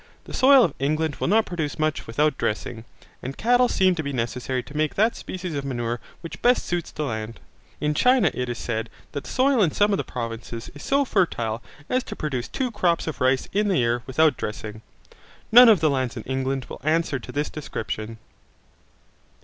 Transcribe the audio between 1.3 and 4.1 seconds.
produce much without dressing, and cattle seem to